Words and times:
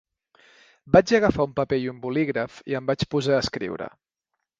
Vaig 0.95 1.11
agafar 1.17 1.45
un 1.49 1.53
paper 1.59 1.79
i 1.83 1.85
un 1.91 1.99
bolígraf 2.05 2.57
i 2.73 2.79
em 2.81 2.89
vaig 2.91 3.05
posar 3.13 3.37
a 3.37 3.43
escriure. 3.47 3.91